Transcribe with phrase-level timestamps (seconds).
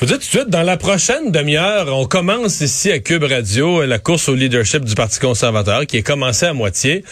[0.00, 3.24] Je vous dis tout de suite, dans la prochaine demi-heure, on commence ici à Cube
[3.24, 7.02] Radio la course au leadership du Parti conservateur qui est commencée à moitié.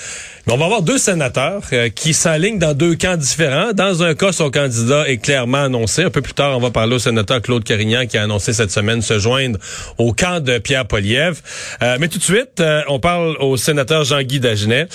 [0.47, 3.73] Mais on va avoir deux sénateurs euh, qui s'alignent dans deux camps différents.
[3.73, 6.05] Dans un cas, son candidat est clairement annoncé.
[6.05, 8.71] Un peu plus tard, on va parler au sénateur Claude Carignan qui a annoncé cette
[8.71, 9.59] semaine se joindre
[9.99, 11.41] au camp de Pierre Poliev.
[11.83, 14.87] Euh, mais tout de suite, euh, on parle au sénateur Jean-Guy Dagenet,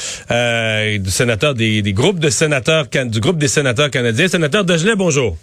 [0.97, 4.29] du sénateur des, des, groupes de sénateurs du groupe des sénateurs canadiens.
[4.29, 5.35] Sénateur Dagenet, bonjour.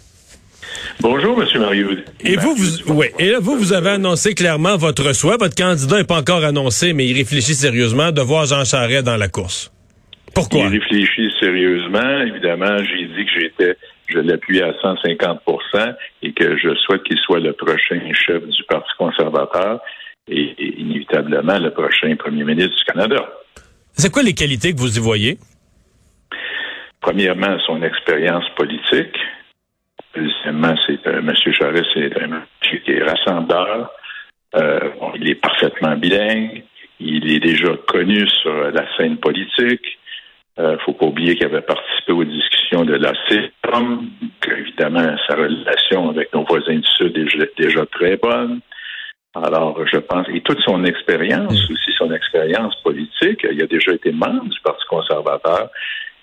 [1.01, 1.61] Bonjour, M.
[1.61, 1.91] Mario.
[2.25, 5.37] Et vous, vous, oui, et là, vous, vous avez annoncé clairement votre souhait.
[5.39, 9.15] Votre candidat n'est pas encore annoncé, mais il réfléchit sérieusement de voir Jean Charest dans
[9.15, 9.71] la course.
[10.35, 10.65] Pourquoi?
[10.65, 12.21] Il réfléchit sérieusement.
[12.27, 13.77] Évidemment, j'ai dit que j'étais,
[14.07, 18.91] je l'appuie à 150% et que je souhaite qu'il soit le prochain chef du Parti
[18.97, 19.79] conservateur
[20.27, 23.25] et, et inévitablement le prochain premier ministre du Canada.
[23.93, 25.37] C'est quoi les qualités que vous y voyez?
[26.99, 29.15] Premièrement, son expérience politique.
[30.19, 31.33] Deuxièmement, c'est euh, M.
[31.53, 33.89] Charest, c'est un monsieur qui est rassembleur.
[34.55, 36.63] Euh, bon, il est parfaitement bilingue.
[36.99, 39.97] Il est déjà connu sur la scène politique.
[40.57, 44.09] Il euh, ne faut pas oublier qu'il avait participé aux discussions de la CETOM,
[44.41, 48.59] qu'évidemment, sa relation avec nos voisins du Sud est déjà très bonne.
[49.35, 51.73] Alors, je pense, et toute son expérience, mm.
[51.73, 55.69] aussi son expérience politique, il a déjà été membre du Parti conservateur.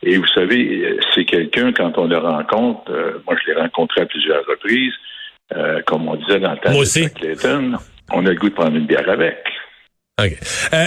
[0.09, 4.07] Et vous savez, c'est quelqu'un, quand on le rencontre, euh, moi je l'ai rencontré à
[4.07, 4.93] plusieurs reprises,
[5.57, 7.73] euh, comme on disait dans le temps de Clayton,
[8.13, 9.37] on a le goût de prendre une bière avec.
[10.23, 10.33] OK.
[10.73, 10.87] Euh,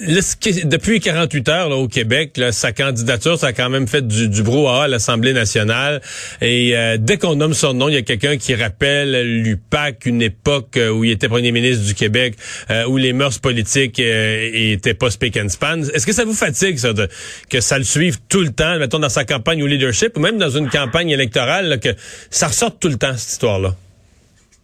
[0.00, 4.28] depuis 48 heures là, au Québec, là, sa candidature, ça a quand même fait du,
[4.28, 6.00] du brouhaha à l'Assemblée nationale.
[6.40, 10.22] Et euh, dès qu'on nomme son nom, il y a quelqu'un qui rappelle l'UPAC, une
[10.22, 12.34] époque euh, où il était premier ministre du Québec,
[12.70, 15.82] euh, où les mœurs politiques étaient pas speak and span.
[15.94, 17.08] Est-ce que ça vous fatigue, ça, de,
[17.48, 20.38] que ça le suive tout le temps, mettons dans sa campagne au leadership, ou même
[20.38, 21.90] dans une campagne électorale, que
[22.30, 23.74] ça ressorte tout le temps, cette histoire-là?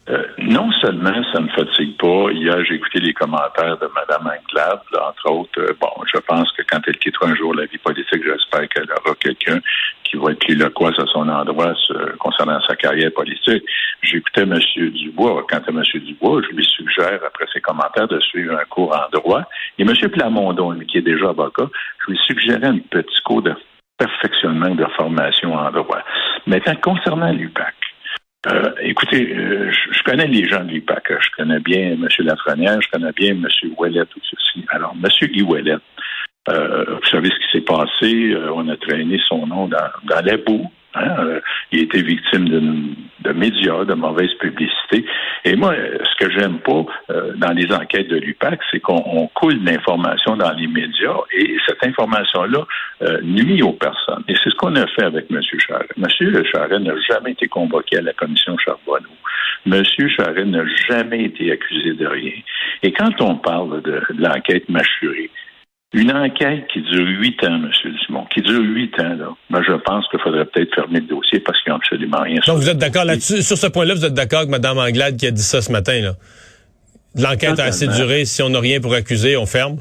[0.09, 2.31] Euh, non seulement ça ne fatigue pas.
[2.31, 5.61] Hier, j'ai écouté les commentaires de Mme Anglade, entre autres.
[5.61, 8.89] Euh, bon, je pense que quand elle quittera un jour la vie politique, j'espère qu'elle
[8.91, 9.59] aura quelqu'un
[10.05, 11.75] qui va être loquace à son endroit
[12.21, 13.65] concernant sa carrière politique.
[14.03, 14.61] J'écoutais M.
[14.77, 15.45] Dubois.
[15.51, 15.83] Quant à M.
[15.95, 19.43] Dubois, je lui suggère, après ses commentaires, de suivre un cours en droit.
[19.79, 19.93] Et M.
[20.13, 21.69] Plamondon, lui, qui est déjà avocat,
[22.05, 23.55] je lui suggérais un petit cours de
[23.99, 26.03] perfectionnement de formation en droit.
[26.47, 27.75] Maintenant, concernant l'UPAC,
[28.47, 29.73] euh, écoutez, euh,
[30.11, 31.13] connais les gens de l'IPAC.
[31.21, 32.07] Je connais bien M.
[32.21, 33.47] Lafrenière, je connais bien M.
[33.77, 34.65] Ouellet, ceci.
[34.69, 35.29] Alors, M.
[35.29, 35.77] Guy Ouellet,
[36.49, 38.37] euh, vous savez ce qui s'est passé.
[38.55, 40.71] on a traîné son nom dans, dans la boue.
[40.95, 41.15] Hein?
[41.19, 41.41] Euh,
[41.73, 42.95] il a été victime
[43.27, 45.05] de, médias, de mauvaise publicité.
[45.45, 49.59] Et moi, ce que j'aime pas euh, dans les enquêtes de l'UPAC, c'est qu'on coule
[49.65, 52.67] l'information dans les médias et cette information-là
[53.03, 54.25] euh, nuit aux personnes.
[54.29, 55.41] Et c'est ce qu'on a fait avec M.
[55.59, 55.93] Charest.
[55.97, 56.45] M.
[56.53, 59.09] Charest n'a jamais été convoqué à la commission Charbonneau.
[59.67, 59.83] M.
[59.85, 62.41] Charest n'a jamais été accusé de rien.
[62.83, 65.31] Et quand on parle de, de l'enquête mâchurée,
[65.97, 67.71] une enquête qui dure huit ans, M.
[68.07, 69.35] Dumont, qui dure huit ans, là.
[69.49, 72.39] Ben, je pense qu'il faudrait peut-être fermer le dossier parce qu'il n'y a absolument rien.
[72.47, 73.43] Donc, vous êtes d'accord là-dessus?
[73.43, 76.01] Sur ce point-là, vous êtes d'accord avec Mme Anglade qui a dit ça ce matin,
[76.03, 76.13] là?
[77.19, 78.27] L'enquête a assez duré.
[78.27, 79.79] Si on n'a rien pour accuser, on ferme?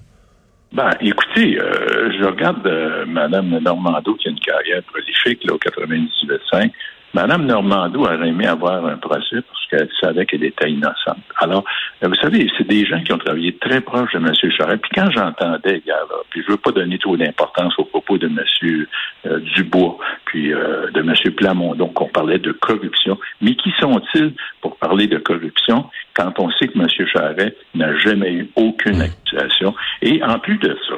[0.72, 5.58] Ben, écoutez, euh, je regarde euh, Mme Normando qui a une carrière prolifique, là, au
[5.58, 6.72] 98.5.
[7.16, 11.24] Mme Normando aurait aimé avoir un procès parce qu'elle savait qu'elle était innocente.
[11.38, 11.64] Alors,
[12.04, 14.34] euh, vous savez, c'est des gens qui ont travaillé très proche de M.
[14.52, 14.82] Charest.
[14.82, 18.86] Puis quand j'entendais, là, puis je veux pas donner trop d'importance aux propos de M.
[19.28, 21.14] Euh, Dubois, puis euh, de M.
[21.38, 23.18] Plamondon, qu'on parlait de corruption.
[23.40, 26.88] Mais qui sont-ils pour parler de corruption quand on sait que M.
[26.90, 29.74] Charest n'a jamais eu aucune accusation?
[30.02, 30.96] Et en plus de ça,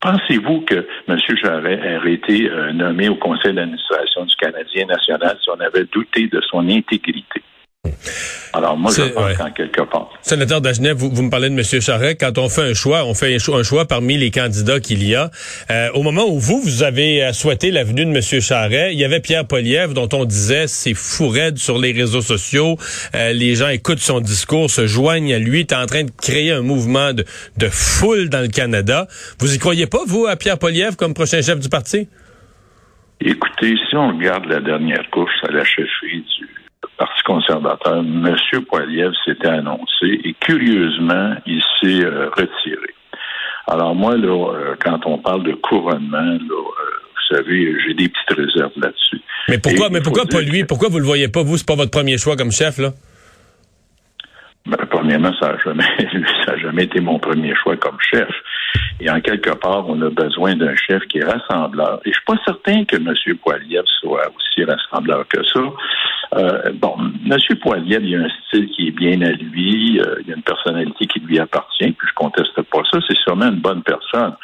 [0.00, 1.18] Pensez-vous que M.
[1.18, 6.28] Charest aurait été euh, nommé au conseil d'administration du Canadien national si on avait douté
[6.28, 7.42] de son intégrité?
[8.52, 10.10] Alors, moi, je pense qu'en quelque part.
[10.22, 11.80] Sénateur Dagenet, vous, vous me parlez de M.
[11.80, 12.18] Charest.
[12.20, 15.30] Quand on fait un choix, on fait un choix, parmi les candidats qu'il y a.
[15.70, 18.40] Euh, au moment où vous, vous avez euh, souhaité la venue de M.
[18.40, 22.22] Charest, il y avait Pierre Poliev dont on disait c'est fou raide sur les réseaux
[22.22, 22.76] sociaux.
[23.14, 25.60] Euh, les gens écoutent son discours, se joignent à lui.
[25.60, 27.24] est en train de créer un mouvement de,
[27.56, 29.06] de foule dans le Canada.
[29.38, 32.08] Vous y croyez pas, vous, à Pierre Poliev comme prochain chef du parti?
[33.20, 36.46] Écoutez, si on regarde la dernière course à la chefferie du
[36.98, 38.36] Parti conservateur, M.
[38.68, 42.92] Poiliev s'était annoncé et curieusement, il s'est euh, retiré.
[43.68, 46.98] Alors moi, là, euh, quand on parle de couronnement, là, euh,
[47.30, 49.20] vous savez, j'ai des petites réserves là-dessus.
[49.48, 50.64] Mais pourquoi, mais pourquoi pas lui?
[50.64, 51.56] Pourquoi vous le voyez pas, vous?
[51.56, 52.90] C'est pas votre premier choix comme chef, là?
[54.66, 55.84] Ben, premièrement, ça n'a jamais,
[56.44, 58.28] ça a jamais été mon premier choix comme chef.
[59.00, 62.00] Et en quelque part, on a besoin d'un chef qui est rassembleur.
[62.04, 63.14] Et je suis pas certain que M.
[63.42, 65.60] Poiliev soit aussi rassembleur que ça.
[66.34, 67.36] Euh, bon, M.
[67.60, 71.06] Poiliev, il a un style qui est bien à lui, euh, il a une personnalité
[71.06, 72.98] qui lui appartient, puis je conteste pas ça.
[73.08, 74.34] C'est sûrement une bonne personne.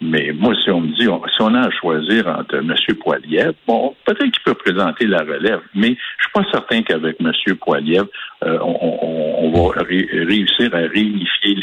[0.00, 2.72] Mais moi, si on me dit, si on a à choisir entre M.
[3.00, 7.32] Poiliev, bon, peut-être qu'il peut présenter la relève, mais je suis pas certain qu'avec M.
[7.56, 8.04] Poiliev,
[8.44, 11.54] euh, on, va réussir à réunifier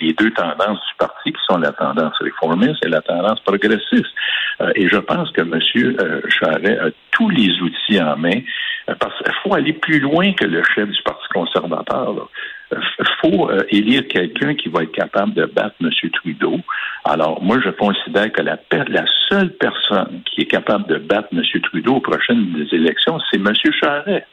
[0.00, 4.06] les, deux tendances du parti, qui sont la tendance réformiste et la tendance progressiste.
[4.60, 5.60] Euh, et je pense que M.
[5.76, 8.40] Euh, Charret a tous les outils en main,
[8.86, 12.28] parce qu'il faut aller plus loin que le chef du Parti conservateur.
[12.72, 15.90] Il faut élire quelqu'un qui va être capable de battre M.
[16.12, 16.56] Trudeau.
[17.04, 18.58] Alors, moi, je considère que la,
[18.88, 21.42] la seule personne qui est capable de battre M.
[21.62, 23.52] Trudeau aux prochaines élections, c'est M.
[23.80, 24.26] Charret.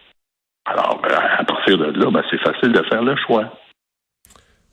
[0.65, 3.53] Alors, ben, à partir de là, ben, c'est facile de faire le choix.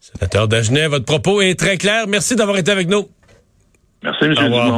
[0.01, 2.07] Sénateur Dagenet, votre propos est très clair.
[2.07, 3.09] Merci d'avoir été avec nous.
[4.03, 4.35] Merci, M.
[4.35, 4.77] Dumont.